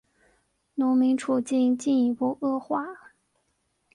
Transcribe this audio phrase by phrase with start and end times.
[0.73, 3.11] 农民处境进一步恶化。